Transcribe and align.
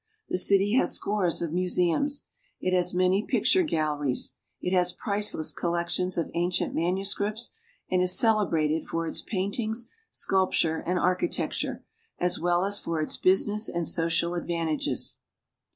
The 0.29 0.37
city 0.39 0.73
has 0.77 0.93
scores 0.95 1.43
of 1.43 1.53
museums. 1.53 2.23
It 2.59 2.73
has 2.73 2.91
many 2.91 3.21
picture 3.21 3.61
galleries; 3.61 4.33
it 4.59 4.73
has 4.73 4.93
priceless 4.93 5.51
collections 5.53 6.17
of 6.17 6.31
ancient 6.33 6.73
manuscripts, 6.73 7.53
and 7.87 8.01
is 8.01 8.17
celebrated 8.17 8.87
for 8.87 9.05
its 9.05 9.21
paintings, 9.21 9.89
sculpture, 10.09 10.83
and 10.87 10.97
architecture, 10.97 11.85
as 12.17 12.39
well 12.39 12.65
as 12.65 12.79
for 12.79 12.99
its 12.99 13.15
business 13.15 13.69
and 13.69 13.87
social 13.87 14.33
advantages. 14.33 15.17